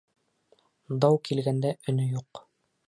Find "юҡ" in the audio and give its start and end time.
2.17-2.43